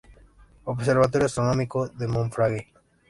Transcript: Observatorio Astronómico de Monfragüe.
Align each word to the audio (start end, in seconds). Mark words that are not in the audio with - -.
Observatorio 0.63 1.27
Astronómico 1.27 1.87
de 1.89 2.07
Monfragüe. 2.07 2.73